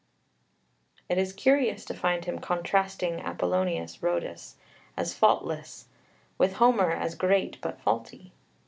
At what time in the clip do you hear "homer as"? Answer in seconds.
6.53-7.13